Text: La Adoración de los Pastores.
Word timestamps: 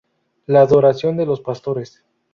La 0.47 0.61
Adoración 0.61 1.15
de 1.15 1.27
los 1.27 1.41
Pastores. 1.41 2.03